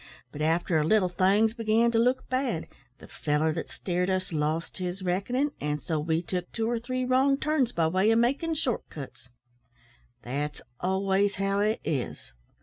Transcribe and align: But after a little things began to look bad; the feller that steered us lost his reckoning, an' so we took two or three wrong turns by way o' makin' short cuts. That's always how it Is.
But 0.31 0.41
after 0.41 0.79
a 0.79 0.83
little 0.83 1.09
things 1.09 1.53
began 1.53 1.91
to 1.91 1.99
look 1.99 2.27
bad; 2.27 2.67
the 2.97 3.07
feller 3.07 3.53
that 3.53 3.69
steered 3.69 4.09
us 4.09 4.33
lost 4.33 4.77
his 4.77 5.03
reckoning, 5.03 5.51
an' 5.61 5.77
so 5.79 5.99
we 5.99 6.23
took 6.23 6.51
two 6.51 6.67
or 6.67 6.79
three 6.79 7.05
wrong 7.05 7.37
turns 7.37 7.71
by 7.71 7.85
way 7.85 8.11
o' 8.11 8.15
makin' 8.15 8.55
short 8.55 8.89
cuts. 8.89 9.29
That's 10.23 10.59
always 10.79 11.35
how 11.35 11.59
it 11.59 11.81
Is. 11.83 12.33